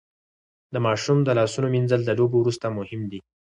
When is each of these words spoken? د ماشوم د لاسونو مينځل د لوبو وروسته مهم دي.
د 0.73 0.75
ماشوم 0.85 1.17
د 1.23 1.29
لاسونو 1.39 1.67
مينځل 1.75 2.01
د 2.05 2.11
لوبو 2.19 2.35
وروسته 2.39 2.65
مهم 2.77 3.01
دي. 3.11 3.19